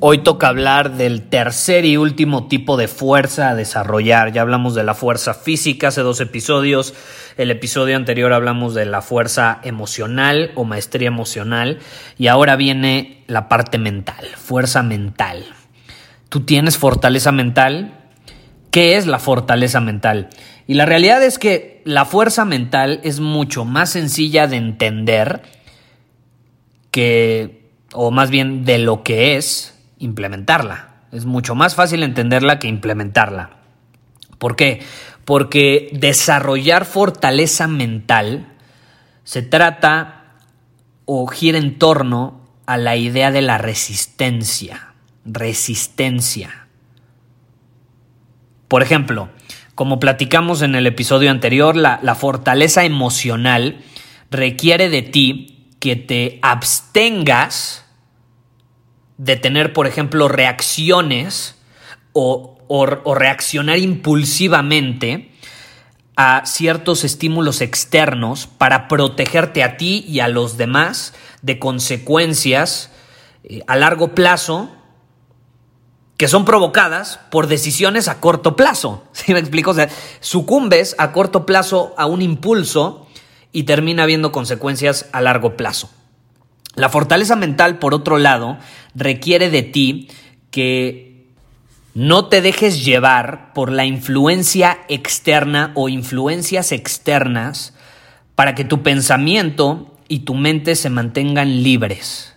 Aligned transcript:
Hoy 0.00 0.18
toca 0.18 0.46
hablar 0.46 0.96
del 0.96 1.22
tercer 1.22 1.84
y 1.84 1.96
último 1.96 2.46
tipo 2.46 2.76
de 2.76 2.86
fuerza 2.86 3.50
a 3.50 3.54
desarrollar. 3.56 4.32
Ya 4.32 4.42
hablamos 4.42 4.76
de 4.76 4.84
la 4.84 4.94
fuerza 4.94 5.34
física 5.34 5.88
hace 5.88 6.02
dos 6.02 6.20
episodios. 6.20 6.94
El 7.36 7.50
episodio 7.50 7.96
anterior 7.96 8.32
hablamos 8.32 8.74
de 8.74 8.86
la 8.86 9.02
fuerza 9.02 9.58
emocional 9.64 10.52
o 10.54 10.62
maestría 10.62 11.08
emocional. 11.08 11.80
Y 12.16 12.28
ahora 12.28 12.54
viene 12.54 13.24
la 13.26 13.48
parte 13.48 13.78
mental, 13.78 14.24
fuerza 14.36 14.84
mental. 14.84 15.44
¿Tú 16.28 16.44
tienes 16.44 16.78
fortaleza 16.78 17.32
mental? 17.32 17.92
¿Qué 18.70 18.98
es 18.98 19.06
la 19.08 19.18
fortaleza 19.18 19.80
mental? 19.80 20.28
Y 20.68 20.74
la 20.74 20.86
realidad 20.86 21.24
es 21.24 21.40
que 21.40 21.82
la 21.84 22.04
fuerza 22.04 22.44
mental 22.44 23.00
es 23.02 23.18
mucho 23.18 23.64
más 23.64 23.90
sencilla 23.90 24.46
de 24.46 24.58
entender 24.58 25.42
que, 26.92 27.72
o 27.92 28.12
más 28.12 28.30
bien 28.30 28.64
de 28.64 28.78
lo 28.78 29.02
que 29.02 29.36
es, 29.36 29.74
implementarla. 29.98 30.94
Es 31.12 31.24
mucho 31.24 31.54
más 31.54 31.74
fácil 31.74 32.02
entenderla 32.02 32.58
que 32.58 32.68
implementarla. 32.68 33.50
¿Por 34.38 34.56
qué? 34.56 34.82
Porque 35.24 35.90
desarrollar 35.92 36.84
fortaleza 36.84 37.66
mental 37.66 38.46
se 39.24 39.42
trata 39.42 40.36
o 41.04 41.26
gira 41.26 41.58
en 41.58 41.78
torno 41.78 42.40
a 42.66 42.76
la 42.76 42.96
idea 42.96 43.30
de 43.30 43.42
la 43.42 43.58
resistencia. 43.58 44.92
Resistencia. 45.24 46.66
Por 48.68 48.82
ejemplo, 48.82 49.30
como 49.74 50.00
platicamos 50.00 50.62
en 50.62 50.74
el 50.74 50.86
episodio 50.86 51.30
anterior, 51.30 51.76
la, 51.76 51.98
la 52.02 52.14
fortaleza 52.14 52.84
emocional 52.84 53.82
requiere 54.30 54.88
de 54.88 55.02
ti 55.02 55.66
que 55.80 55.96
te 55.96 56.38
abstengas 56.42 57.87
de 59.18 59.36
tener, 59.36 59.72
por 59.72 59.86
ejemplo, 59.86 60.28
reacciones 60.28 61.56
o, 62.12 62.54
reaccionar 63.14 63.78
impulsivamente 63.78 65.32
a 66.16 66.44
ciertos 66.44 67.04
estímulos 67.04 67.60
externos 67.60 68.46
para 68.46 68.88
protegerte 68.88 69.62
a 69.62 69.76
ti 69.76 70.04
y 70.06 70.20
a 70.20 70.28
los 70.28 70.56
demás 70.56 71.14
de 71.42 71.58
consecuencias 71.58 72.90
eh, 73.44 73.62
a 73.66 73.76
largo 73.76 74.14
plazo 74.14 74.70
que 76.18 76.28
son 76.28 76.44
provocadas 76.44 77.20
por 77.30 77.46
decisiones 77.46 78.08
a 78.08 78.20
corto 78.20 78.56
plazo. 78.56 79.04
¿Sí 79.12 79.32
me 79.32 79.38
explico? 79.38 79.70
O 79.70 79.74
sea, 79.74 79.88
sucumbes 80.20 80.94
a 80.98 81.12
corto 81.12 81.46
plazo 81.46 81.94
a 81.96 82.06
un 82.06 82.20
impulso 82.20 83.06
y 83.50 83.62
termina 83.62 84.02
habiendo 84.02 84.30
consecuencias 84.32 85.06
a 85.12 85.22
largo 85.22 85.56
plazo. 85.56 85.90
La 86.74 86.88
fortaleza 86.88 87.36
mental, 87.36 87.78
por 87.78 87.94
otro 87.94 88.18
lado, 88.18 88.58
requiere 88.94 89.50
de 89.50 89.62
ti 89.62 90.08
que 90.50 91.26
no 91.94 92.26
te 92.26 92.40
dejes 92.40 92.84
llevar 92.84 93.52
por 93.52 93.72
la 93.72 93.84
influencia 93.84 94.78
externa 94.88 95.72
o 95.74 95.88
influencias 95.88 96.70
externas 96.70 97.74
para 98.34 98.54
que 98.54 98.64
tu 98.64 98.82
pensamiento 98.82 99.96
y 100.06 100.20
tu 100.20 100.34
mente 100.34 100.76
se 100.76 100.90
mantengan 100.90 101.62
libres. 101.62 102.34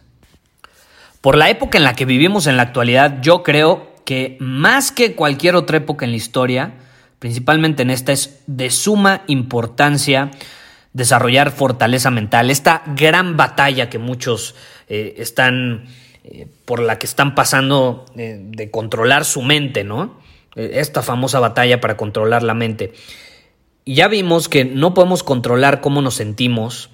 Por 1.21 1.37
la 1.37 1.49
época 1.51 1.77
en 1.77 1.83
la 1.83 1.93
que 1.93 2.05
vivimos 2.05 2.47
en 2.47 2.57
la 2.57 2.63
actualidad, 2.63 3.21
yo 3.21 3.43
creo 3.43 3.91
que 4.03 4.37
más 4.39 4.91
que 4.91 5.13
cualquier 5.13 5.55
otra 5.55 5.77
época 5.77 6.05
en 6.05 6.11
la 6.11 6.17
historia, 6.17 6.73
principalmente 7.19 7.83
en 7.83 7.91
esta, 7.91 8.11
es 8.11 8.41
de 8.47 8.71
suma 8.71 9.21
importancia 9.27 10.31
desarrollar 10.93 11.51
fortaleza 11.51 12.11
mental, 12.11 12.49
esta 12.49 12.83
gran 12.95 13.37
batalla 13.37 13.89
que 13.89 13.97
muchos 13.97 14.55
eh, 14.87 15.15
están, 15.17 15.85
eh, 16.23 16.47
por 16.65 16.81
la 16.81 16.99
que 16.99 17.05
están 17.05 17.33
pasando 17.35 18.05
eh, 18.17 18.39
de 18.41 18.71
controlar 18.71 19.25
su 19.25 19.41
mente, 19.41 19.83
¿no? 19.83 20.19
Esta 20.55 21.01
famosa 21.01 21.39
batalla 21.39 21.79
para 21.79 21.95
controlar 21.95 22.43
la 22.43 22.53
mente. 22.53 22.93
Ya 23.85 24.09
vimos 24.09 24.49
que 24.49 24.65
no 24.65 24.93
podemos 24.93 25.23
controlar 25.23 25.79
cómo 25.79 26.01
nos 26.01 26.15
sentimos 26.15 26.89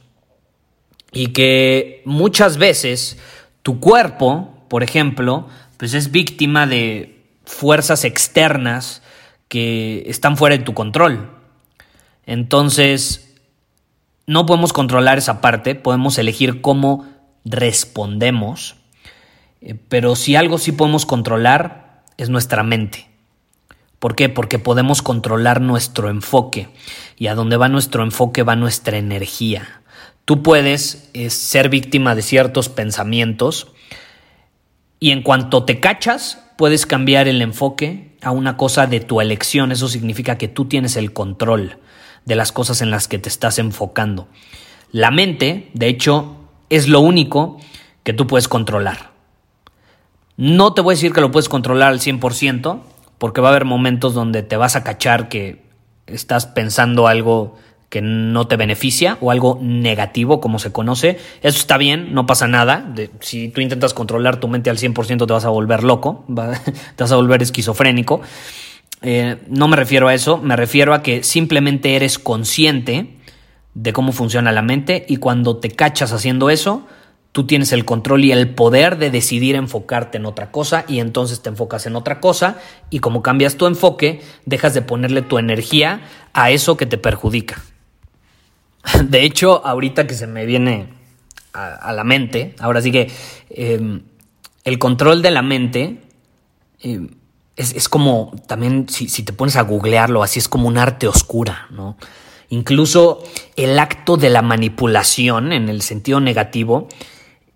y 1.12 1.28
que 1.28 2.04
muchas 2.06 2.58
veces 2.58 3.18
tu 3.64 3.80
cuerpo, 3.80 4.64
por 4.68 4.84
ejemplo, 4.84 5.48
pues 5.78 5.96
es 5.96 6.12
víctima 6.12 6.68
de 6.68 7.24
fuerzas 7.46 8.06
externas 8.06 9.02
que 9.48 10.04
están 10.08 10.38
fuera 10.38 10.56
de 10.56 10.64
tu 10.64 10.76
control. 10.76 11.32
Entonces, 12.28 13.27
no 14.28 14.46
podemos 14.46 14.74
controlar 14.74 15.18
esa 15.18 15.40
parte, 15.40 15.74
podemos 15.74 16.18
elegir 16.18 16.62
cómo 16.62 17.06
respondemos, 17.46 18.76
eh, 19.62 19.76
pero 19.88 20.18
si 20.18 20.36
algo 20.36 20.58
sí 20.58 20.74
podemos 20.74 21.06
controlar 21.06 22.04
es 22.18 22.30
nuestra 22.30 22.64
mente. 22.64 23.08
¿Por 24.00 24.16
qué? 24.16 24.30
Porque 24.30 24.60
podemos 24.60 25.02
controlar 25.02 25.62
nuestro 25.62 26.10
enfoque 26.10 26.68
y 27.18 27.28
a 27.28 27.36
donde 27.36 27.58
va 27.58 27.70
nuestro 27.70 28.04
enfoque 28.04 28.44
va 28.44 28.56
nuestra 28.56 28.98
energía. 28.98 29.82
Tú 30.26 30.44
puedes 30.44 31.10
eh, 31.14 31.30
ser 31.30 31.70
víctima 31.70 32.14
de 32.14 32.22
ciertos 32.22 32.68
pensamientos 32.68 33.72
y 35.00 35.12
en 35.12 35.24
cuanto 35.24 35.64
te 35.64 35.80
cachas, 35.80 36.44
puedes 36.58 36.86
cambiar 36.86 37.30
el 37.30 37.42
enfoque 37.42 38.18
a 38.22 38.32
una 38.32 38.58
cosa 38.58 38.88
de 38.88 39.00
tu 39.00 39.22
elección. 39.22 39.72
Eso 39.72 39.88
significa 39.88 40.38
que 40.38 40.50
tú 40.50 40.66
tienes 40.66 40.98
el 40.98 41.14
control 41.14 41.78
de 42.28 42.36
las 42.36 42.52
cosas 42.52 42.82
en 42.82 42.92
las 42.92 43.08
que 43.08 43.18
te 43.18 43.30
estás 43.30 43.58
enfocando. 43.58 44.28
La 44.92 45.12
mente, 45.12 45.72
de 45.74 45.88
hecho, 45.88 46.36
es 46.70 46.90
lo 46.90 47.00
único 47.00 47.58
que 48.04 48.12
tú 48.12 48.28
puedes 48.28 48.50
controlar. 48.50 49.12
No 50.36 50.74
te 50.74 50.82
voy 50.82 50.94
a 50.94 50.96
decir 50.96 51.14
que 51.14 51.22
lo 51.22 51.32
puedes 51.32 51.48
controlar 51.48 51.88
al 51.88 52.02
100%, 52.02 52.82
porque 53.18 53.42
va 53.42 53.48
a 53.48 53.52
haber 53.52 53.64
momentos 53.64 54.14
donde 54.14 54.44
te 54.44 54.58
vas 54.58 54.76
a 54.76 54.84
cachar 54.84 55.30
que 55.30 55.64
estás 56.06 56.46
pensando 56.46 57.08
algo 57.08 57.56
que 57.90 58.02
no 58.02 58.48
te 58.48 58.58
beneficia 58.58 59.18
o 59.22 59.32
algo 59.32 59.58
negativo, 59.62 60.42
como 60.42 60.60
se 60.60 60.74
conoce. 60.74 61.20
Eso 61.42 61.58
está 61.58 61.78
bien, 61.78 62.14
no 62.14 62.26
pasa 62.26 62.46
nada. 62.48 62.94
si 63.22 63.48
tú 63.48 63.62
intentas 63.62 63.94
controlar 63.94 64.42
tu 64.42 64.50
mente 64.50 64.70
al 64.70 64.78
100%, 64.78 65.26
te 65.26 65.34
vas 65.34 65.46
a 65.46 65.50
volver 65.50 65.84
loco, 65.84 66.26
te 66.96 67.04
vas 67.04 67.12
a 67.12 67.16
volver 67.16 67.42
esquizofrénico. 67.42 68.22
Eh, 69.02 69.38
no 69.48 69.68
me 69.68 69.76
refiero 69.76 70.08
a 70.08 70.14
eso, 70.14 70.38
me 70.38 70.56
refiero 70.56 70.94
a 70.94 71.04
que 71.04 71.24
simplemente 71.24 71.96
eres 71.96 72.18
consciente 72.18 73.18
de 73.74 73.94
cómo 73.94 74.12
funciona 74.12 74.52
la 74.52 74.64
mente 74.64 75.06
y 75.08 75.18
cuando 75.18 75.58
te 75.58 75.70
cachas 75.70 76.14
haciendo 76.14 76.50
eso, 76.50 76.88
tú 77.32 77.46
tienes 77.46 77.72
el 77.74 77.86
control 77.86 78.26
y 78.26 78.32
el 78.32 78.50
poder 78.50 78.98
de 78.98 79.12
decidir 79.12 79.56
enfocarte 79.56 80.18
en 80.18 80.26
otra 80.26 80.50
cosa 80.50 80.84
y 80.88 81.00
entonces 81.00 81.42
te 81.42 81.50
enfocas 81.50 81.86
en 81.86 81.96
otra 81.96 82.20
cosa 82.20 82.58
y 82.90 83.00
como 83.00 83.22
cambias 83.22 83.56
tu 83.56 83.68
enfoque, 83.68 84.22
dejas 84.46 84.74
de 84.74 84.82
ponerle 84.82 85.22
tu 85.22 85.38
energía 85.38 86.02
a 86.34 86.50
eso 86.50 86.76
que 86.76 86.88
te 86.88 86.98
perjudica. 86.98 87.62
De 89.04 89.24
hecho, 89.24 89.64
ahorita 89.64 90.08
que 90.08 90.16
se 90.16 90.26
me 90.26 90.48
viene 90.48 90.88
a, 91.54 91.92
la 91.94 92.04
mente, 92.04 92.56
ahora 92.60 92.82
sí 92.82 92.92
que 92.92 93.12
em, 93.50 94.02
el 94.64 94.80
control 94.80 95.22
de 95.22 95.32
la 95.32 95.44
mente... 95.44 96.02
Em, 96.82 97.10
es, 97.58 97.90
como 97.90 98.32
también, 98.46 98.88
si, 98.88 99.24
te 99.24 99.34
pones 99.34 99.56
a 99.56 99.64
googlearlo, 99.64 100.22
así 100.22 100.40
es 100.40 100.48
como 100.48 100.68
un 100.68 100.78
arte 100.78 101.08
oscura, 101.08 101.68
¿no? 101.72 101.98
Incluso 102.50 103.24
el 103.56 103.78
acto 103.80 104.16
de 104.16 104.30
la 104.30 104.44
manipulación, 104.44 105.52
en 105.52 105.68
el 105.68 105.82
sentido 105.82 106.20
negativo, 106.20 106.88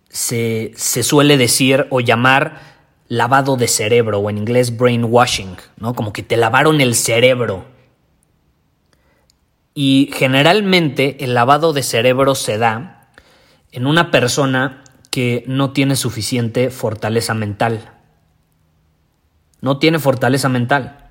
se, 0.09 0.73
se 0.75 1.03
suele 1.03 1.37
decir 1.37 1.87
o 1.91 2.01
llamar 2.01 2.59
lavado 3.07 3.57
de 3.57 3.67
cerebro 3.67 4.19
o 4.19 4.29
en 4.29 4.39
inglés 4.39 4.75
brainwashing, 4.75 5.55
¿no? 5.77 5.93
Como 5.93 6.11
que 6.11 6.23
te 6.23 6.35
lavaron 6.35 6.81
el 6.81 6.95
cerebro. 6.95 7.65
Y 9.75 10.09
generalmente 10.13 11.23
el 11.23 11.35
lavado 11.35 11.73
de 11.73 11.83
cerebro 11.83 12.33
se 12.35 12.57
da 12.57 13.11
en 13.71 13.85
una 13.85 14.11
persona 14.11 14.83
que 15.11 15.43
no 15.45 15.71
tiene 15.71 15.95
suficiente 15.95 16.71
fortaleza 16.71 17.33
mental. 17.33 18.00
No 19.61 19.77
tiene 19.77 19.99
fortaleza 19.99 20.49
mental. 20.49 21.09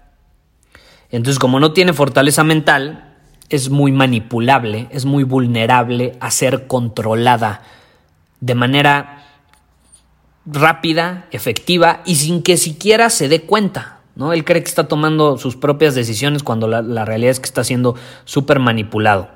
Entonces, 1.11 1.39
como 1.39 1.61
no 1.61 1.73
tiene 1.73 1.93
fortaleza 1.93 2.45
mental, 2.45 3.17
es 3.49 3.69
muy 3.69 3.93
manipulable, 3.93 4.89
es 4.91 5.05
muy 5.05 5.25
vulnerable 5.25 6.17
a 6.21 6.31
ser 6.31 6.67
controlada 6.67 7.63
de 8.41 8.55
manera 8.55 9.25
rápida, 10.47 11.27
efectiva 11.33 12.03
y 12.07 12.15
sin 12.17 12.43
que 12.43 12.57
siquiera 12.57 13.11
se 13.11 13.29
dé 13.29 13.43
cuenta. 13.43 14.01
¿no? 14.15 14.33
Él 14.33 14.45
cree 14.45 14.63
que 14.63 14.69
está 14.69 14.89
tomando 14.89 15.37
sus 15.37 15.57
propias 15.57 15.95
decisiones 15.95 16.43
cuando 16.43 16.69
la, 16.69 17.05
realidad 17.05 17.33
es 17.33 17.41
que 17.41 17.47
está 17.47 17.65
siendo 17.65 17.97
súper 18.25 18.59
manipulado. 18.61 19.29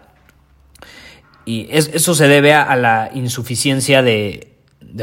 Y 1.44 1.68
eso 1.70 2.14
se 2.14 2.26
debe 2.26 2.54
a, 2.54 2.74
la 2.76 3.10
insuficiencia 3.12 4.02
de, 4.02 4.53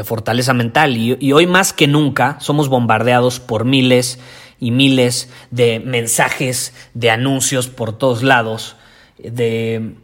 fortaleza 0.04 0.54
mental. 0.54 0.96
y 0.96 1.32
hoy 1.32 1.46
más 1.46 1.72
que 1.72 1.86
nunca 1.86 2.38
somos 2.40 2.68
bombardeados 2.68 3.40
por 3.40 3.64
miles 3.64 4.18
y 4.58 4.70
miles 4.70 5.30
de 5.50 5.80
mensajes, 5.80 6.74
de 6.94 7.10
anuncios 7.10 7.68
por 7.68 7.96
todos 7.96 8.22
lados, 8.22 8.76
de 9.18 9.96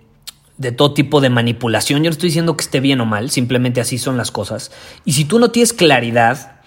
de 0.58 0.72
todo 0.72 0.92
tipo 0.92 1.20
de 1.20 1.30
manipulación. 1.30 2.02
Yo 2.02 2.10
no 2.10 2.12
estoy 2.12 2.28
diciendo 2.28 2.56
que 2.56 2.62
esté 2.62 2.80
bien 2.80 3.00
o 3.00 3.06
mal, 3.06 3.30
simplemente 3.30 3.80
así 3.80 3.96
son 3.96 4.16
las 4.16 4.30
cosas. 4.30 4.70
Y 5.04 5.12
si 5.12 5.25
tú 5.25 5.38
no 5.38 5.50
tienes 5.50 5.72
claridad 5.72 6.60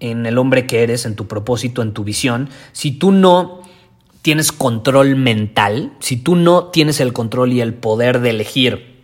en 0.00 0.26
el 0.26 0.38
hombre 0.38 0.66
que 0.66 0.82
eres, 0.82 1.06
en 1.06 1.16
tu 1.16 1.26
propósito, 1.26 1.82
en 1.82 1.92
tu 1.92 2.04
visión, 2.04 2.50
si 2.72 2.92
tú 2.92 3.10
no 3.10 3.62
tienes 4.22 4.52
control 4.52 5.16
mental, 5.16 5.94
si 5.98 6.18
tú 6.18 6.36
no 6.36 6.66
tienes 6.66 7.00
el 7.00 7.12
control 7.12 7.52
y 7.52 7.62
el 7.62 7.74
poder 7.74 8.20
de 8.20 8.30
elegir 8.30 8.97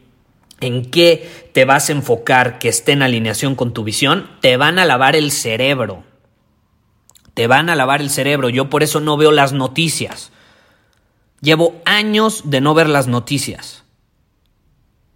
en 0.61 0.91
qué 0.91 1.51
te 1.53 1.65
vas 1.65 1.89
a 1.89 1.93
enfocar 1.93 2.59
que 2.59 2.69
esté 2.69 2.93
en 2.93 3.03
alineación 3.03 3.55
con 3.55 3.73
tu 3.73 3.85
visión, 3.85 4.31
te 4.41 4.57
van 4.57 4.79
a 4.79 4.85
lavar 4.85 5.17
el 5.17 5.31
cerebro. 5.31 6.05
Te 7.35 7.47
van 7.47 7.69
a 7.69 7.77
lavar 7.77 8.01
el 8.01 8.11
cerebro. 8.11 8.49
Yo 8.49 8.71
por 8.71 8.83
eso 8.83 9.01
no 9.01 9.17
veo 9.17 9.33
las 9.33 9.53
noticias. 9.53 10.31
Llevo 11.41 11.81
años 11.85 12.43
de 12.45 12.61
no 12.61 12.75
ver 12.75 12.89
las 12.89 13.07
noticias 13.09 13.85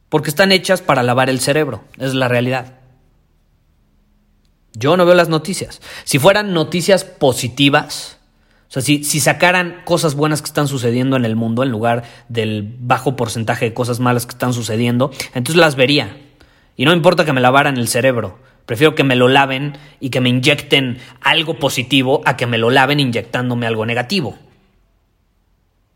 porque 0.09 0.31
están 0.31 0.53
hechas 0.53 0.81
para 0.81 1.03
lavar 1.03 1.29
el 1.31 1.41
cerebro, 1.41 1.85
es 1.99 2.15
la 2.15 2.29
realidad. 2.29 2.75
Yo 4.73 4.97
no 4.97 5.05
veo 5.05 5.15
las 5.15 5.29
noticias. 5.29 5.81
Si 6.05 6.19
fueran 6.19 6.53
noticias 6.53 7.05
positivas, 7.05 8.18
o 8.69 8.71
sea, 8.71 8.83
si, 8.83 9.03
si, 9.03 9.19
sacaran 9.21 9.81
cosas 9.85 10.15
buenas 10.15 10.43
que 10.43 10.47
están 10.47 10.69
sucediendo 10.69 11.17
en 11.17 11.25
el 11.25 11.37
mundo 11.37 11.63
en 11.63 11.71
lugar 11.71 12.05
del 12.29 12.77
bajo 12.81 13.17
porcentaje 13.17 13.65
de 13.65 13.75
cosas 13.75 13.99
malas 13.99 14.27
que 14.27 14.33
están 14.33 14.53
sucediendo, 14.53 15.11
entonces 15.35 15.57
las 15.57 15.75
vería. 15.75 16.19
Y 16.77 16.85
no 16.85 16.93
importa 16.93 17.25
que 17.25 17.33
me 17.33 17.41
lavaran 17.41 17.79
el 17.79 17.89
cerebro. 17.89 18.39
Prefiero 18.67 18.95
que 18.95 19.05
me 19.05 19.17
lo 19.17 19.29
laven 19.29 19.79
y 19.99 20.11
que 20.11 20.21
me 20.21 20.29
inyecten 20.29 20.99
algo 21.23 21.59
positivo 21.59 22.21
a 22.27 22.37
que 22.37 22.47
me 22.47 22.59
lo 22.59 22.69
laven 22.69 23.01
inyectándome 23.01 23.67
algo 23.67 23.87
negativo. 23.87 24.37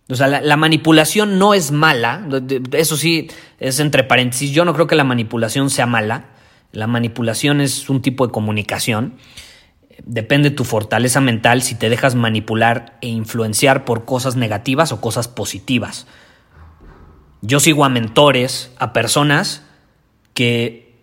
O 0.09 0.15
sea, 0.15 0.27
la, 0.27 0.57
manipulación 0.57 1.39
no 1.39 1.55
es 1.55 1.71
mala, 1.71 2.27
eso 2.73 2.97
sí 2.97 3.29
es 3.61 3.79
entre 3.79 4.05
paréntesis, 4.05 4.51
yo 4.51 4.65
no 4.65 4.75
creo 4.75 4.87
que 4.87 4.97
la 4.97 5.05
manipulación 5.05 5.71
sea 5.71 5.87
mala, 5.87 6.31
la 6.73 6.87
manipulación 6.87 7.61
es 7.61 7.89
un 7.89 8.03
tipo 8.03 8.27
de 8.27 8.33
comunicación, 8.33 9.15
depende 10.05 10.51
de 10.51 10.57
tu 10.57 10.65
fortaleza 10.65 11.21
mental 11.21 11.63
si 11.63 11.75
te 11.75 11.89
dejas 11.89 12.15
manipular 12.15 12.99
e 13.01 13.09
influenciar 13.09 13.85
por 13.85 14.05
cosas 14.05 14.37
negativas 14.37 14.93
o 14.93 15.01
cosas 15.01 15.29
positivas. 15.29 16.07
Yo 17.41 17.61
sigo 17.61 17.85
a 17.85 17.89
mentores, 17.89 18.73
a 18.79 18.93
personas 18.93 19.65
que 20.35 20.95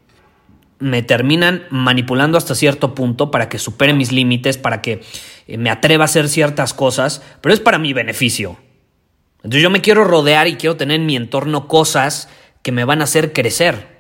me 0.80 1.04
terminan 1.04 1.64
manipulando 1.70 2.38
hasta 2.38 2.56
cierto 2.56 2.96
punto 2.96 3.32
para 3.32 3.50
que 3.50 3.60
supere 3.60 3.94
mis 3.94 4.12
límites, 4.12 4.58
para 4.58 4.82
que 4.82 5.02
eh, 5.48 5.58
me 5.58 5.70
atreva 5.70 6.04
a 6.04 6.06
hacer 6.06 6.30
ciertas 6.30 6.74
cosas, 6.74 7.22
pero 7.42 7.54
es 7.54 7.60
para 7.60 7.78
mi 7.78 7.92
beneficio. 7.92 8.58
Entonces 9.38 9.62
yo 9.62 9.70
me 9.70 9.82
quiero 9.82 10.06
rodear 10.06 10.48
y 10.48 10.56
quiero 10.56 10.78
tener 10.78 11.00
en 11.00 11.06
mi 11.06 11.16
entorno 11.16 11.68
cosas 11.68 12.30
que 12.62 12.72
me 12.72 12.86
van 12.86 13.02
a 13.02 13.06
hacer 13.06 13.34
crecer. 13.34 14.00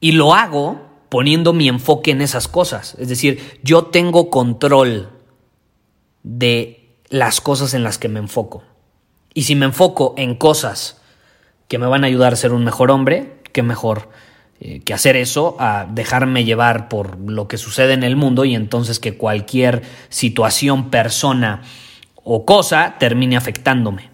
Y 0.00 0.12
lo 0.12 0.34
hago 0.34 0.83
poniendo 1.14 1.52
mi 1.52 1.68
enfoque 1.68 2.10
en 2.10 2.22
esas 2.22 2.48
cosas. 2.48 2.96
Es 2.98 3.08
decir, 3.08 3.60
yo 3.62 3.84
tengo 3.84 4.30
control 4.30 5.10
de 6.24 6.98
las 7.08 7.40
cosas 7.40 7.72
en 7.72 7.84
las 7.84 7.98
que 7.98 8.08
me 8.08 8.18
enfoco. 8.18 8.64
Y 9.32 9.44
si 9.44 9.54
me 9.54 9.66
enfoco 9.66 10.14
en 10.16 10.34
cosas 10.34 11.00
que 11.68 11.78
me 11.78 11.86
van 11.86 12.02
a 12.02 12.08
ayudar 12.08 12.32
a 12.32 12.36
ser 12.36 12.52
un 12.52 12.64
mejor 12.64 12.90
hombre, 12.90 13.36
qué 13.52 13.62
mejor 13.62 14.08
eh, 14.58 14.80
que 14.80 14.92
hacer 14.92 15.14
eso 15.14 15.54
a 15.60 15.86
dejarme 15.88 16.44
llevar 16.44 16.88
por 16.88 17.16
lo 17.20 17.46
que 17.46 17.58
sucede 17.58 17.92
en 17.92 18.02
el 18.02 18.16
mundo 18.16 18.44
y 18.44 18.56
entonces 18.56 18.98
que 18.98 19.16
cualquier 19.16 19.82
situación, 20.08 20.90
persona, 20.90 21.62
o 22.24 22.44
cosa 22.44 22.96
termine 22.98 23.36
afectándome. 23.36 24.10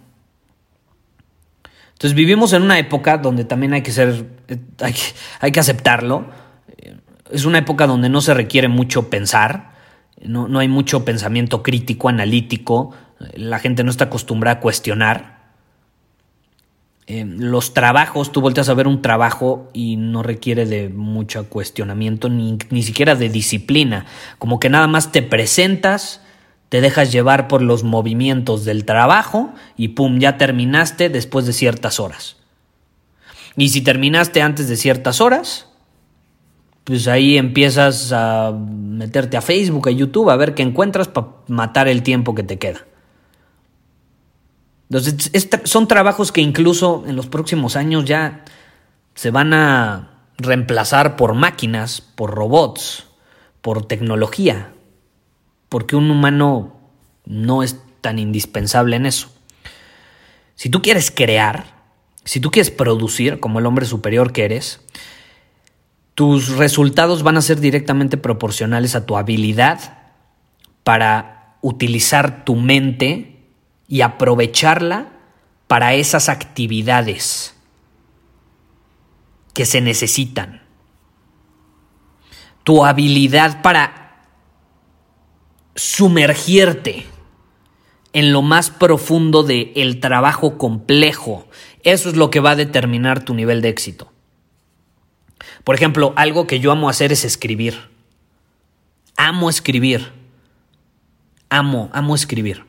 Entonces 1.93 2.15
vivimos 2.15 2.53
en 2.53 2.61
una 2.61 2.79
época 2.79 3.17
donde 3.17 3.47
también 3.47 3.73
hay 3.73 3.81
que 3.81 3.93
ser, 3.93 4.27
hay 5.41 5.51
que, 5.51 5.61
aceptarlo. 5.61 6.50
Es 7.33 7.45
una 7.45 7.59
época 7.59 7.87
donde 7.87 8.09
no 8.09 8.21
se 8.21 8.35
requiere 8.35 8.69
mucho 8.69 9.11
pensar, 9.11 9.71
no, 10.23 10.49
no 10.49 10.59
hay 10.59 10.69
mucho 10.69 11.05
pensamiento 11.05 11.63
crítico, 11.63 12.09
analítico, 12.09 12.93
la 13.35 13.59
gente 13.59 13.85
no 13.85 13.91
está 13.91 14.05
acostumbrada 14.05 14.59
a 14.59 14.61
cuestionar. 14.61 15.41
Eh, 17.07 17.25
los 17.27 17.75
trabajos, 17.75 18.31
tú 18.31 18.41
volteas 18.41 18.69
a 18.69 18.75
ver 18.75 18.87
un 18.87 19.03
trabajo 19.03 19.69
y 19.73 19.97
no 19.97 20.23
requiere 20.23 20.65
de 20.65 20.89
mucho 20.89 21.49
cuestionamiento, 21.49 22.29
ni, 22.29 22.57
ni 22.71 22.83
siquiera 22.83 23.17
de 23.17 23.29
disciplina. 23.29 24.07
Como 24.39 24.61
que 24.61 24.71
nada 24.71 24.87
más 24.87 25.11
te 25.11 25.23
presentas, 25.23 26.21
te 26.69 26.81
dejas 26.81 27.11
llevar 27.11 27.49
por 27.49 27.63
los 27.63 27.83
movimientos 27.83 28.65
del 28.65 28.85
trabajo 28.85 29.53
y 29.77 29.89
pum, 29.89 30.21
ya 30.21 30.39
terminaste 30.39 31.09
después 31.09 31.47
de 31.47 31.53
ciertas 31.53 31.99
horas. 31.99 32.37
Y 33.57 33.71
si 33.71 33.81
terminaste 33.81 34.41
antes 34.41 34.69
de 34.69 34.77
ciertas 34.77 35.21
horas, 35.21 35.70
pues 36.85 37.09
ahí 37.09 37.37
empiezas 37.39 38.13
a 38.13 38.53
meterte 38.53 39.37
a 39.37 39.43
Facebook, 39.43 39.89
a 39.89 39.93
YouTube, 39.93 40.31
a 40.31 40.37
ver 40.37 40.55
qué 40.55 40.63
encuentras 40.63 41.09
para 41.09 41.29
matar 41.49 41.89
el 41.89 42.03
tiempo 42.03 42.35
que 42.35 42.43
te 42.43 42.59
queda. 42.59 42.87
Entonces, 44.91 45.49
son 45.65 45.87
trabajos 45.87 46.33
que 46.33 46.41
incluso 46.41 47.05
en 47.07 47.15
los 47.15 47.27
próximos 47.27 47.77
años 47.77 48.05
ya 48.07 48.45
se 49.15 49.31
van 49.31 49.55
a 49.55 50.25
reemplazar 50.37 51.17
por 51.17 51.35
máquinas, 51.35 52.01
por 52.01 52.35
robots, 52.35 53.07
por 53.61 53.87
tecnología 53.87 54.73
porque 55.71 55.97
un 55.97 56.11
humano 56.11 56.77
no 57.25 57.63
es 57.63 57.77
tan 58.03 58.19
indispensable 58.19 58.97
en 58.97 59.07
eso. 59.07 59.33
Si 60.57 60.69
tú 60.69 60.83
quieres 60.83 61.11
crear, 61.11 61.65
si 62.25 62.41
tú 62.41 62.51
quieres 62.51 62.71
producir 62.71 63.41
como 63.41 63.61
el 63.61 63.67
hombre 63.67 63.87
superior 63.87 64.33
que 64.33 64.45
eres, 64.45 64.81
tus 66.21 66.59
resultados 66.59 67.23
van 67.23 67.39
a 67.39 67.41
ser 67.41 67.61
directamente 67.61 68.19
proporcionales 68.19 68.95
a 68.95 69.07
tu 69.07 69.17
habilidad 69.17 70.11
para 70.85 71.57
utilizar 71.63 72.45
tu 72.45 72.57
mente 72.57 73.39
y 73.89 74.03
aprovecharla 74.03 75.13
para 75.67 75.95
esas 75.95 76.29
actividades 76.29 77.57
que 79.55 79.65
se 79.65 79.81
necesitan. 79.81 80.61
Tu 82.65 82.85
habilidad 82.85 83.63
para 83.63 84.27
sumergirte 85.75 87.07
en 88.13 88.35
lo 88.35 88.43
más 88.43 88.69
profundo 88.69 89.43
del 89.43 89.73
el 89.75 90.01
trabajo 90.01 90.59
complejo. 90.59 91.49
Eso 91.83 92.11
es 92.11 92.17
lo 92.17 92.29
que 92.29 92.41
va 92.41 92.51
a 92.51 92.57
determinar 92.57 93.25
tu 93.25 93.33
nivel 93.33 93.63
de 93.63 93.71
éxito. 93.71 94.13
Por 95.65 95.75
ejemplo, 95.75 96.13
algo 96.17 96.47
que 96.47 96.61
yo 96.61 96.73
amo 96.73 96.89
hacer 96.89 97.13
es 97.13 97.25
escribir. 97.25 97.91
Amo 99.17 99.51
escribir. 99.51 100.13
Amo, 101.49 101.91
amo 101.93 102.15
escribir. 102.15 102.65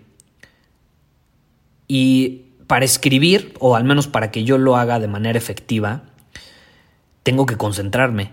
Y 1.87 2.45
para 2.67 2.85
escribir, 2.85 3.53
o 3.59 3.75
al 3.75 3.83
menos 3.83 4.07
para 4.07 4.31
que 4.31 4.43
yo 4.43 4.57
lo 4.57 4.77
haga 4.77 4.99
de 4.99 5.07
manera 5.07 5.37
efectiva, 5.37 6.03
tengo 7.23 7.45
que 7.45 7.57
concentrarme. 7.57 8.31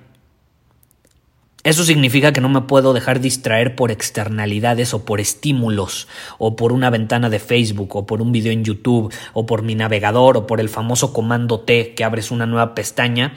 Eso 1.65 1.85
significa 1.85 2.33
que 2.33 2.41
no 2.41 2.49
me 2.49 2.63
puedo 2.63 2.95
dejar 2.95 3.21
distraer 3.21 3.75
por 3.75 3.91
externalidades 3.91 4.95
o 4.95 5.05
por 5.05 5.21
estímulos, 5.21 6.09
o 6.39 6.57
por 6.57 6.73
una 6.73 6.89
ventana 6.89 7.29
de 7.31 7.41
Facebook, 7.41 7.97
o 7.97 8.07
por 8.07 8.23
un 8.23 8.33
video 8.33 8.53
en 8.53 8.65
YouTube, 8.65 9.13
o 9.33 9.45
por 9.45 9.63
mi 9.63 9.75
navegador, 9.75 10.37
o 10.37 10.47
por 10.47 10.61
el 10.61 10.69
famoso 10.69 11.13
comando 11.13 11.61
T 11.61 11.95
que 11.95 12.05
abres 12.05 12.31
una 12.31 12.47
nueva 12.47 12.75
pestaña, 12.75 13.35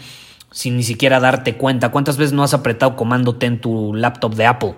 sin 0.52 0.78
ni 0.78 0.84
siquiera 0.84 1.20
darte 1.20 1.56
cuenta. 1.56 1.90
¿Cuántas 1.90 2.18
veces 2.18 2.34
no 2.34 2.44
has 2.44 2.54
apretado 2.54 2.96
comando 2.96 3.36
T 3.36 3.46
en 3.46 3.62
tu 3.62 3.94
laptop 3.94 4.36
de 4.36 4.46
Apple, 4.46 4.76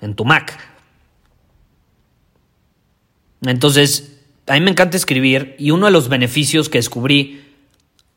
en 0.00 0.14
tu 0.14 0.24
Mac? 0.24 0.58
Entonces, 3.42 4.18
a 4.46 4.54
mí 4.54 4.60
me 4.60 4.70
encanta 4.70 4.96
escribir 4.96 5.56
y 5.58 5.72
uno 5.72 5.86
de 5.86 5.92
los 5.92 6.08
beneficios 6.08 6.68
que 6.68 6.78
descubrí, 6.78 7.42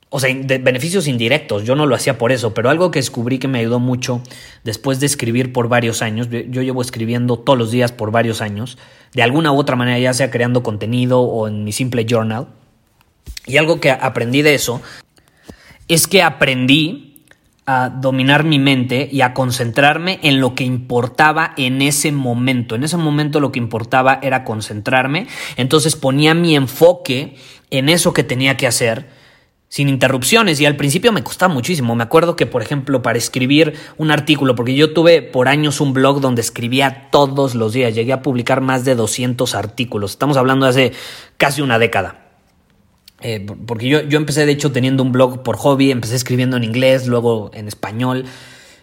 o 0.10 0.20
sea, 0.20 0.34
beneficios 0.34 1.08
indirectos, 1.08 1.66
yo 1.66 1.76
no 1.76 1.86
lo 1.86 1.96
hacía 1.96 2.18
por 2.18 2.32
eso, 2.32 2.54
pero 2.54 2.70
algo 2.70 2.92
que 2.92 3.00
descubrí 3.00 3.40
que 3.40 3.48
me 3.48 3.60
ayudó 3.60 3.80
mucho 3.80 4.22
después 4.64 5.00
de 5.00 5.06
escribir 5.08 5.52
por 5.52 5.68
varios 5.68 6.02
años, 6.02 6.30
yo 6.30 6.62
llevo 6.62 6.82
escribiendo 6.82 7.38
todos 7.38 7.60
los 7.60 7.72
días 7.72 7.92
por 7.92 8.12
varios 8.12 8.42
años, 8.42 8.78
de 9.14 9.24
alguna 9.24 9.52
u 9.52 9.58
otra 9.58 9.76
manera, 9.76 10.00
ya 10.00 10.14
sea 10.14 10.32
creando 10.32 10.64
contenido 10.64 11.22
o 11.22 11.48
en 11.48 11.64
mi 11.64 11.72
simple 11.72 12.06
journal, 12.08 12.48
y 13.46 13.58
algo 13.58 13.80
que 13.80 13.92
aprendí 13.92 14.42
de 14.42 14.54
eso 14.54 14.82
es 15.90 16.08
que 16.08 16.24
aprendí 16.24 17.26
a 17.66 17.90
dominar 17.90 18.46
mi 18.46 18.58
mente 18.58 19.10
y 19.12 19.22
a 19.22 19.34
concentrarme 19.34 20.20
en 20.24 20.40
lo 20.40 20.56
que 20.56 20.64
importaba 20.64 21.54
en 21.58 21.82
ese 21.82 22.12
momento. 22.12 22.76
En 22.76 22.84
ese 22.84 22.98
momento 22.98 23.40
lo 23.40 23.52
que 23.52 23.60
importaba 23.60 24.20
era 24.24 24.44
concentrarme, 24.44 25.28
entonces 25.58 25.96
ponía 25.96 26.34
mi 26.34 26.56
enfoque 26.56 27.36
en 27.70 27.90
eso 27.90 28.14
que 28.14 28.24
tenía 28.24 28.58
que 28.58 28.66
hacer 28.66 29.10
sin 29.68 29.88
interrupciones 29.88 30.60
y 30.60 30.66
al 30.66 30.76
principio 30.76 31.12
me 31.12 31.24
costaba 31.24 31.54
muchísimo. 31.54 31.96
Me 31.96 32.04
acuerdo 32.04 32.36
que, 32.36 32.48
por 32.48 32.64
ejemplo, 32.64 33.04
para 33.04 33.20
escribir 33.20 33.76
un 33.98 34.10
artículo, 34.10 34.56
porque 34.56 34.74
yo 34.74 34.94
tuve 34.94 35.22
por 35.22 35.48
años 35.48 35.80
un 35.80 35.94
blog 35.94 36.22
donde 36.22 36.42
escribía 36.42 37.10
todos 37.12 37.54
los 37.54 37.74
días, 37.74 37.94
llegué 37.94 38.14
a 38.14 38.24
publicar 38.24 38.62
más 38.62 38.84
de 38.84 38.96
200 38.96 39.54
artículos. 39.54 40.12
Estamos 40.12 40.38
hablando 40.38 40.66
de 40.66 40.70
hace 40.72 40.92
casi 41.38 41.62
una 41.62 41.78
década. 41.78 42.29
Eh, 43.22 43.46
porque 43.66 43.88
yo, 43.88 44.02
yo 44.02 44.18
empecé 44.18 44.46
de 44.46 44.52
hecho 44.52 44.72
teniendo 44.72 45.04
un 45.04 45.12
blog 45.12 45.44
por 45.44 45.58
hobby, 45.58 45.92
empecé 45.92 46.16
escribiendo 46.16 46.58
en 46.58 46.64
inglés, 46.64 47.08
luego 47.08 47.52
en 47.54 47.68
español. 47.68 48.26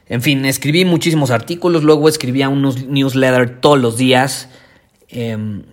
En 0.09 0.23
fin, 0.23 0.45
escribí 0.45 0.85
muchísimos 0.85 1.31
artículos, 1.31 1.83
luego 1.83 2.09
escribía 2.09 2.49
unos 2.49 2.87
newsletters 2.87 3.61
todos 3.61 3.79
los 3.79 3.97
días. 3.97 4.49
Em, 5.09 5.65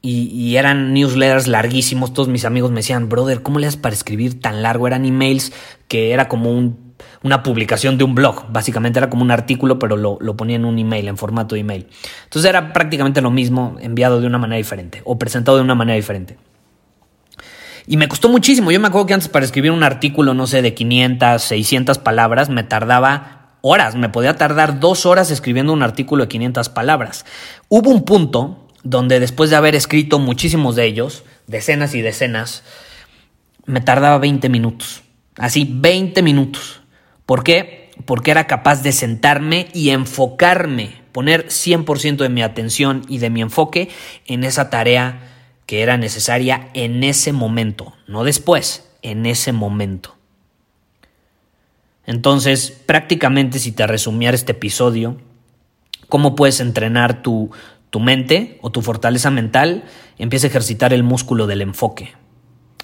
y, 0.00 0.56
eran 0.56 0.94
newsletters 0.94 1.48
larguísimos. 1.48 2.14
Todos 2.14 2.28
mis 2.28 2.44
amigos 2.44 2.70
me 2.70 2.76
decían, 2.76 3.08
brother, 3.08 3.42
¿cómo 3.42 3.58
le 3.58 3.66
haces 3.66 3.80
para 3.80 3.94
escribir 3.94 4.40
tan 4.40 4.62
largo? 4.62 4.86
Eran 4.86 5.04
emails 5.04 5.52
que 5.88 6.12
era 6.12 6.28
como 6.28 6.52
un, 6.52 6.94
una 7.22 7.42
publicación 7.42 7.98
de 7.98 8.04
un 8.04 8.14
blog. 8.14 8.50
Básicamente 8.52 9.00
era 9.00 9.10
como 9.10 9.22
un 9.22 9.32
artículo, 9.32 9.78
pero 9.78 9.96
lo, 9.96 10.16
lo 10.20 10.36
ponía 10.36 10.56
en 10.56 10.64
un 10.64 10.78
email, 10.78 11.08
en 11.08 11.16
formato 11.16 11.56
de 11.56 11.62
email. 11.62 11.88
Entonces 12.24 12.48
era 12.48 12.72
prácticamente 12.72 13.20
lo 13.20 13.32
mismo, 13.32 13.76
enviado 13.80 14.20
de 14.20 14.28
una 14.28 14.38
manera 14.38 14.56
diferente 14.56 15.02
o 15.04 15.18
presentado 15.18 15.58
de 15.58 15.64
una 15.64 15.74
manera 15.74 15.96
diferente. 15.96 16.38
Y 17.90 17.96
me 17.96 18.06
costó 18.06 18.28
muchísimo. 18.28 18.70
Yo 18.70 18.78
me 18.80 18.88
acuerdo 18.88 19.06
que 19.06 19.14
antes 19.14 19.30
para 19.30 19.46
escribir 19.46 19.70
un 19.70 19.82
artículo, 19.82 20.34
no 20.34 20.46
sé, 20.46 20.60
de 20.60 20.74
500, 20.74 21.42
600 21.42 21.96
palabras, 21.96 22.50
me 22.50 22.62
tardaba 22.62 23.56
horas. 23.62 23.94
Me 23.94 24.10
podía 24.10 24.36
tardar 24.36 24.78
dos 24.78 25.06
horas 25.06 25.30
escribiendo 25.30 25.72
un 25.72 25.82
artículo 25.82 26.24
de 26.24 26.28
500 26.28 26.68
palabras. 26.68 27.24
Hubo 27.70 27.88
un 27.88 28.04
punto 28.04 28.68
donde 28.82 29.20
después 29.20 29.48
de 29.48 29.56
haber 29.56 29.74
escrito 29.74 30.18
muchísimos 30.18 30.76
de 30.76 30.84
ellos, 30.84 31.24
decenas 31.46 31.94
y 31.94 32.02
decenas, 32.02 32.62
me 33.64 33.80
tardaba 33.80 34.18
20 34.18 34.50
minutos. 34.50 35.00
Así, 35.38 35.66
20 35.70 36.20
minutos. 36.20 36.82
¿Por 37.24 37.42
qué? 37.42 37.90
Porque 38.04 38.32
era 38.32 38.46
capaz 38.46 38.82
de 38.82 38.92
sentarme 38.92 39.68
y 39.72 39.90
enfocarme, 39.90 41.00
poner 41.12 41.46
100% 41.46 42.18
de 42.18 42.28
mi 42.28 42.42
atención 42.42 43.06
y 43.08 43.16
de 43.16 43.30
mi 43.30 43.40
enfoque 43.40 43.88
en 44.26 44.44
esa 44.44 44.68
tarea 44.68 45.37
que 45.68 45.82
era 45.82 45.98
necesaria 45.98 46.70
en 46.72 47.04
ese 47.04 47.34
momento, 47.34 47.92
no 48.06 48.24
después, 48.24 48.88
en 49.02 49.26
ese 49.26 49.52
momento. 49.52 50.16
Entonces, 52.06 52.70
prácticamente 52.86 53.58
si 53.58 53.72
te 53.72 53.86
resumiera 53.86 54.34
este 54.34 54.52
episodio, 54.52 55.18
¿cómo 56.08 56.34
puedes 56.34 56.60
entrenar 56.60 57.20
tu, 57.20 57.50
tu 57.90 58.00
mente 58.00 58.58
o 58.62 58.72
tu 58.72 58.80
fortaleza 58.80 59.30
mental? 59.30 59.84
Empieza 60.16 60.46
a 60.46 60.48
ejercitar 60.48 60.94
el 60.94 61.02
músculo 61.02 61.46
del 61.46 61.60
enfoque. 61.60 62.14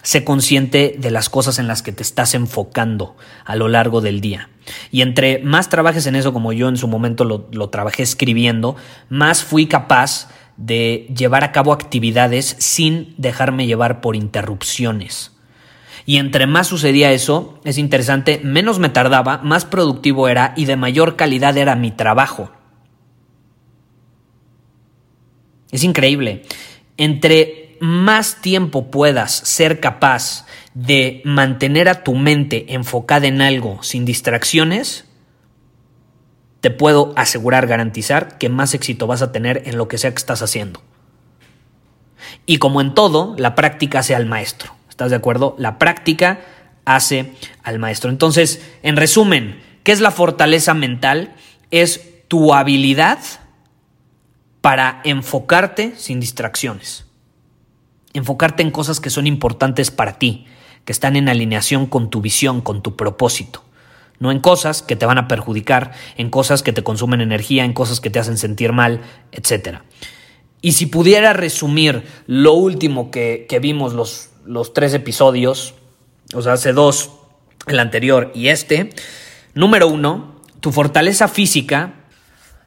Sé 0.03 0.23
consciente 0.23 0.95
de 0.99 1.11
las 1.11 1.31
cosas 1.31 1.59
en 1.59 1.67
las 1.67 1.81
que 1.81 1.93
te 1.93 2.03
estás 2.03 2.35
enfocando 2.35 3.17
a 3.47 3.57
lo 3.57 3.69
largo 3.69 4.03
del 4.03 4.21
día. 4.21 4.50
Y 4.91 5.00
entre 5.00 5.38
más 5.38 5.71
trabajes 5.71 6.07
en 6.07 6.17
eso, 6.17 6.35
como 6.35 6.53
yo 6.53 6.69
en 6.69 6.76
su 6.76 6.87
momento 6.87 7.25
lo, 7.25 7.49
lo 7.50 7.71
trabajé 7.71 8.03
escribiendo, 8.03 8.76
más 9.09 9.43
fui 9.43 9.69
capaz 9.69 10.29
de 10.57 11.13
llevar 11.17 11.45
a 11.45 11.53
cabo 11.53 11.73
actividades 11.73 12.57
sin 12.59 13.15
dejarme 13.17 13.67
llevar 13.67 14.01
por 14.01 14.17
interrupciones. 14.17 15.33
Y 16.07 16.19
entre 16.19 16.47
más 16.47 16.67
sucedía 16.67 17.13
eso, 17.13 17.59
es 17.65 17.79
interesante, 17.79 18.41
menos 18.43 18.79
me 18.79 18.91
tardaba, 18.91 19.39
más 19.39 19.65
productivo 19.65 20.29
era 20.29 20.53
y 20.57 20.67
de 20.67 20.77
mayor 20.77 21.17
calidad 21.17 21.57
era 21.57 21.77
mi 21.77 21.91
trabajo. 21.91 22.51
Es 25.71 25.83
increíble. 25.83 26.43
Entre 26.97 27.77
más 27.81 28.41
tiempo 28.41 28.91
puedas 28.91 29.33
ser 29.33 29.81
capaz 29.81 30.47
de 30.75 31.23
mantener 31.25 31.89
a 31.89 32.05
tu 32.05 32.15
mente 32.15 32.75
enfocada 32.75 33.27
en 33.27 33.41
algo 33.41 33.83
sin 33.83 34.05
distracciones, 34.05 35.07
te 36.64 36.71
puedo 36.71 37.12
asegurar, 37.14 37.66
garantizar 37.66 38.38
que 38.38 38.49
más 38.49 38.73
éxito 38.73 39.06
vas 39.06 39.21
a 39.21 39.33
tener 39.33 39.64
en 39.66 39.76
lo 39.76 39.87
que 39.87 39.99
sea 39.99 40.12
que 40.12 40.16
estás 40.16 40.40
haciendo. 40.40 40.80
Y 42.47 42.56
como 42.56 42.80
en 42.80 42.94
todo, 42.94 43.35
la 43.37 43.54
práctica 43.54 43.99
hace 43.99 44.14
al 44.14 44.25
maestro. 44.25 44.75
¿Estás 44.88 45.11
de 45.11 45.16
acuerdo? 45.16 45.54
La 45.59 45.78
práctica 45.78 46.40
hace 46.87 47.35
al 47.64 47.78
maestro. 47.78 48.09
Entonces, 48.09 48.62
en 48.83 48.97
resumen, 48.97 49.61
¿qué 49.83 49.92
es 49.92 50.00
la 50.00 50.11
fortaleza 50.11 50.73
mental? 50.73 51.35
Es 51.71 52.00
tu 52.28 52.54
habilidad 52.54 53.18
para 54.62 55.02
enfocarte 55.04 55.92
sin 55.99 56.18
distracciones. 56.18 57.04
Enfocarte 58.14 58.62
en 58.62 58.71
cosas 58.71 59.00
que 59.00 59.11
son 59.11 59.26
importantes 59.26 59.90
para 59.90 60.18
ti, 60.18 60.47
que 60.87 60.92
están 60.92 61.16
en 61.16 61.28
alineación 61.28 61.85
con 61.85 62.09
tu 62.09 62.23
visión, 62.23 62.62
con 62.62 62.83
tu 62.83 62.97
propósito 62.97 63.63
no 64.18 64.30
en 64.30 64.40
cosas 64.40 64.83
que 64.83 64.97
te 64.97 65.06
van 65.06 65.18
a 65.18 65.28
perjudicar, 65.28 65.92
en 66.16 66.30
cosas 66.30 66.62
que 66.62 66.73
te 66.73 66.83
consumen 66.83 67.21
energía, 67.21 67.64
en 67.64 67.73
cosas 67.73 68.00
que 68.00 68.11
te 68.11 68.18
hacen 68.18 68.38
sentir 68.38 68.73
mal, 68.73 69.00
etc. 69.33 69.78
Y 70.61 70.73
si 70.73 70.87
pudiera 70.87 71.33
resumir 71.33 72.04
lo 72.26 72.52
último 72.54 73.11
que, 73.11 73.47
vimos 73.61 73.92
los, 73.92 74.30
los 74.44 74.73
tres 74.73 74.94
episodios, 74.94 75.75
o 76.33 76.42
sea, 76.42 76.54
hace 76.54 76.73
dos, 76.73 77.11
el 77.66 77.78
anterior 77.78 78.30
y 78.35 78.49
este, 78.49 78.90
número 79.54 79.88
uno, 79.88 80.40
tu 80.61 80.73
fortaleza 80.73 81.28
física 81.28 81.94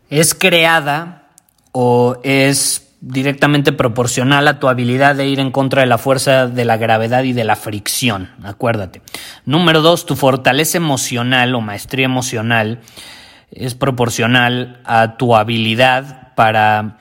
es 0.09 0.33
creada 0.33 1.31
o 1.71 2.19
es 2.23 2.86
directamente 2.99 3.73
proporcional 3.73 4.47
a 4.47 4.59
tu 4.59 4.67
habilidad 4.67 5.15
de 5.15 5.27
ir 5.27 5.39
en 5.39 5.51
contra 5.51 5.81
de 5.81 5.87
la 5.87 5.97
fuerza 5.97 6.47
de 6.47 6.65
la 6.65 6.77
gravedad 6.77 7.23
y 7.23 7.33
de 7.33 7.43
la 7.43 7.55
fricción, 7.55 8.31
acuérdate. 8.43 9.01
Número 9.45 9.81
dos, 9.81 10.05
tu 10.05 10.15
fortaleza 10.15 10.77
emocional 10.77 11.53
o 11.53 11.61
maestría 11.61 12.05
emocional 12.05 12.81
es 13.51 13.75
proporcional 13.75 14.81
a 14.83 15.17
tu 15.17 15.35
habilidad 15.35 16.33
para 16.35 16.97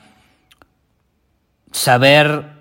saber 1.71 2.57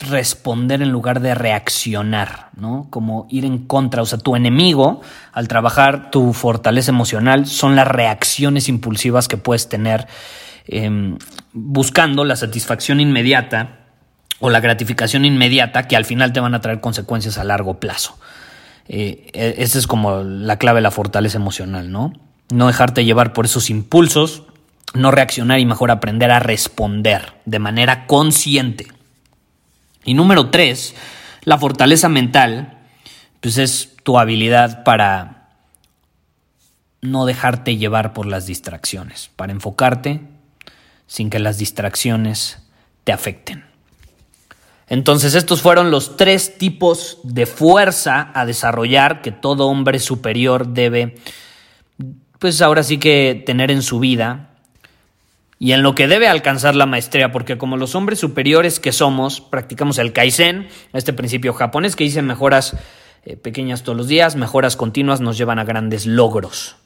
responder 0.00 0.80
en 0.80 0.90
lugar 0.90 1.20
de 1.20 1.34
reaccionar, 1.34 2.50
¿no? 2.56 2.86
Como 2.88 3.26
ir 3.30 3.44
en 3.44 3.58
contra, 3.58 4.00
o 4.00 4.06
sea, 4.06 4.18
tu 4.18 4.36
enemigo 4.36 5.00
al 5.32 5.48
trabajar 5.48 6.10
tu 6.10 6.32
fortaleza 6.32 6.90
emocional 6.90 7.46
son 7.46 7.76
las 7.76 7.86
reacciones 7.86 8.68
impulsivas 8.68 9.26
que 9.26 9.36
puedes 9.36 9.68
tener 9.68 10.06
Em, 10.68 11.16
buscando 11.52 12.24
la 12.24 12.36
satisfacción 12.36 13.00
inmediata 13.00 13.78
o 14.40 14.50
la 14.50 14.60
gratificación 14.60 15.24
inmediata 15.24 15.88
que 15.88 15.96
al 15.96 16.04
final 16.04 16.32
te 16.32 16.40
van 16.40 16.54
a 16.54 16.60
traer 16.60 16.80
consecuencias 16.80 17.38
a 17.38 17.44
largo 17.44 17.80
plazo. 17.80 18.18
Eh, 18.88 19.30
e, 19.32 19.54
esa 19.58 19.78
es 19.78 19.86
como 19.86 20.22
la 20.22 20.56
clave 20.56 20.78
de 20.78 20.82
la 20.82 20.90
fortaleza 20.90 21.38
emocional, 21.38 21.90
¿no? 21.90 22.12
No 22.50 22.66
dejarte 22.66 23.04
llevar 23.04 23.32
por 23.32 23.44
esos 23.44 23.68
impulsos, 23.68 24.44
no 24.94 25.10
reaccionar 25.10 25.58
y 25.58 25.66
mejor 25.66 25.90
aprender 25.90 26.30
a 26.30 26.38
responder 26.38 27.34
de 27.44 27.58
manera 27.58 28.06
consciente. 28.06 28.86
Y 30.04 30.14
número 30.14 30.50
tres, 30.50 30.94
la 31.44 31.58
fortaleza 31.58 32.08
mental, 32.08 32.78
pues 33.40 33.58
es 33.58 33.96
tu 34.02 34.18
habilidad 34.18 34.84
para 34.84 35.48
no 37.02 37.26
dejarte 37.26 37.76
llevar 37.76 38.12
por 38.12 38.26
las 38.26 38.46
distracciones, 38.46 39.30
para 39.36 39.52
enfocarte 39.52 40.22
sin 41.08 41.30
que 41.30 41.40
las 41.40 41.58
distracciones 41.58 42.62
te 43.02 43.10
afecten. 43.10 43.64
Entonces 44.86 45.34
estos 45.34 45.60
fueron 45.60 45.90
los 45.90 46.16
tres 46.16 46.56
tipos 46.56 47.18
de 47.24 47.46
fuerza 47.46 48.30
a 48.34 48.46
desarrollar 48.46 49.20
que 49.20 49.32
todo 49.32 49.66
hombre 49.66 49.98
superior 49.98 50.68
debe, 50.68 51.16
pues 52.38 52.62
ahora 52.62 52.82
sí 52.82 52.98
que 52.98 53.42
tener 53.44 53.70
en 53.70 53.82
su 53.82 53.98
vida 53.98 54.50
y 55.58 55.72
en 55.72 55.82
lo 55.82 55.94
que 55.94 56.06
debe 56.06 56.28
alcanzar 56.28 56.74
la 56.74 56.86
maestría, 56.86 57.32
porque 57.32 57.58
como 57.58 57.76
los 57.76 57.94
hombres 57.94 58.20
superiores 58.20 58.80
que 58.80 58.92
somos, 58.92 59.40
practicamos 59.40 59.98
el 59.98 60.12
Kaizen, 60.12 60.68
este 60.92 61.12
principio 61.12 61.52
japonés 61.52 61.96
que 61.96 62.04
dice 62.04 62.22
mejoras 62.22 62.76
eh, 63.24 63.36
pequeñas 63.36 63.82
todos 63.82 63.98
los 63.98 64.08
días, 64.08 64.36
mejoras 64.36 64.76
continuas 64.76 65.20
nos 65.20 65.36
llevan 65.36 65.58
a 65.58 65.64
grandes 65.64 66.06
logros, 66.06 66.76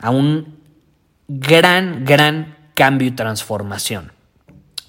a 0.00 0.10
un 0.10 0.58
gran, 1.28 2.04
gran 2.04 2.55
cambio 2.76 3.08
y 3.08 3.10
transformación 3.10 4.12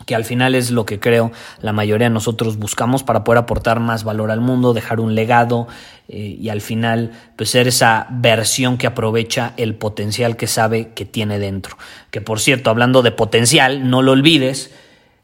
que 0.07 0.15
al 0.15 0.23
final 0.23 0.55
es 0.55 0.71
lo 0.71 0.85
que 0.85 0.99
creo 0.99 1.31
la 1.61 1.73
mayoría 1.73 2.07
de 2.07 2.13
nosotros 2.13 2.57
buscamos 2.57 3.03
para 3.03 3.23
poder 3.23 3.39
aportar 3.39 3.79
más 3.81 4.05
valor 4.05 4.31
al 4.31 4.39
mundo, 4.39 4.73
dejar 4.73 4.99
un 5.01 5.15
legado 5.15 5.67
eh, 6.07 6.37
y 6.39 6.49
al 6.49 6.61
final 6.61 7.11
pues 7.35 7.49
ser 7.49 7.67
esa 7.67 8.07
versión 8.09 8.77
que 8.77 8.87
aprovecha 8.87 9.53
el 9.57 9.75
potencial 9.75 10.37
que 10.37 10.47
sabe 10.47 10.93
que 10.93 11.05
tiene 11.05 11.39
dentro. 11.39 11.77
Que 12.09 12.21
por 12.21 12.39
cierto, 12.39 12.69
hablando 12.69 13.01
de 13.01 13.11
potencial, 13.11 13.89
no 13.89 14.01
lo 14.01 14.13
olvides, 14.13 14.71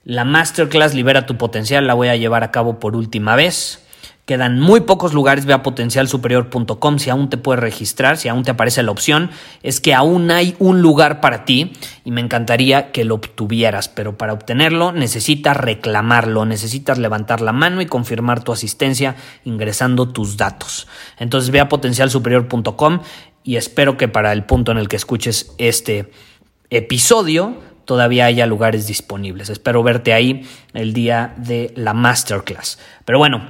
la 0.03 0.25
masterclass 0.25 0.93
Libera 0.93 1.25
tu 1.25 1.37
potencial 1.37 1.87
la 1.87 1.93
voy 1.93 2.09
a 2.09 2.17
llevar 2.17 2.43
a 2.43 2.51
cabo 2.51 2.79
por 2.79 2.97
última 2.97 3.37
vez. 3.37 3.82
Quedan 4.25 4.57
muy 4.57 4.79
pocos 4.79 5.13
lugares, 5.13 5.45
ve 5.45 5.51
a 5.51 5.63
potencialsuperior.com 5.63 6.97
si 6.97 7.09
aún 7.09 7.29
te 7.29 7.35
puedes 7.35 7.61
registrar, 7.61 8.15
si 8.15 8.29
aún 8.29 8.43
te 8.43 8.51
aparece 8.51 8.81
la 8.81 8.91
opción, 8.91 9.31
es 9.63 9.81
que 9.81 9.93
aún 9.93 10.31
hay 10.31 10.55
un 10.59 10.81
lugar 10.81 11.19
para 11.19 11.43
ti 11.43 11.73
y 12.05 12.11
me 12.11 12.21
encantaría 12.21 12.93
que 12.93 13.03
lo 13.03 13.15
obtuvieras, 13.15 13.89
pero 13.89 14.17
para 14.17 14.31
obtenerlo 14.31 14.93
necesitas 14.93 15.57
reclamarlo, 15.57 16.45
necesitas 16.45 16.99
levantar 16.99 17.41
la 17.41 17.51
mano 17.51 17.81
y 17.81 17.85
confirmar 17.85 18.41
tu 18.45 18.53
asistencia 18.53 19.17
ingresando 19.43 20.07
tus 20.07 20.37
datos. 20.37 20.87
Entonces 21.19 21.51
ve 21.51 21.59
a 21.59 21.67
potencialsuperior.com 21.67 23.01
y 23.43 23.57
espero 23.57 23.97
que 23.97 24.07
para 24.07 24.31
el 24.31 24.45
punto 24.45 24.71
en 24.71 24.77
el 24.77 24.87
que 24.87 24.95
escuches 24.95 25.53
este 25.57 26.11
episodio 26.69 27.57
todavía 27.83 28.23
haya 28.23 28.45
lugares 28.45 28.87
disponibles. 28.87 29.49
Espero 29.49 29.83
verte 29.83 30.13
ahí 30.13 30.47
el 30.73 30.93
día 30.93 31.33
de 31.35 31.73
la 31.75 31.93
masterclass. 31.93 32.79
Pero 33.03 33.19
bueno, 33.19 33.49